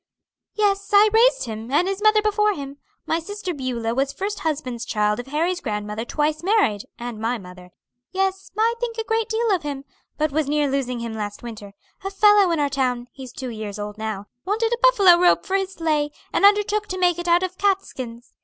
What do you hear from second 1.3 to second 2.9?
him, and his mother before him.